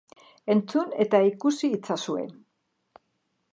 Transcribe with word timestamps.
Entzun 0.53 0.95
eta 1.03 1.19
ikusi 1.27 1.71
itzazue. 1.79 2.25